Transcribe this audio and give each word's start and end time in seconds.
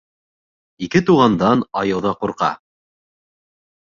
Ике 0.85 1.01
туғандан 1.09 1.61
айыу 1.81 1.99
ҙа 2.05 2.13
ҡурҡа. 2.23 2.49